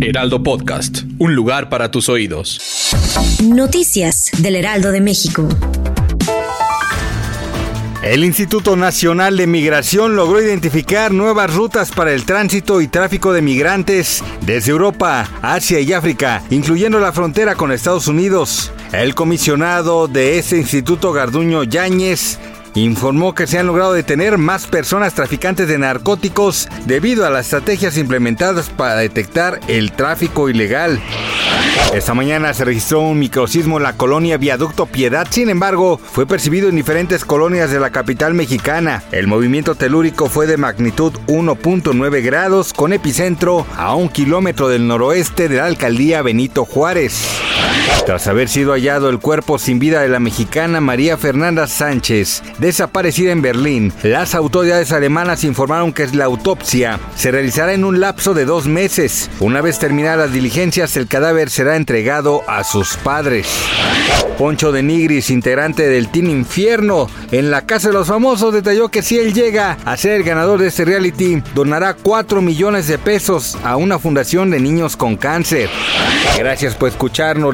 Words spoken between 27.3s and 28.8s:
las estrategias implementadas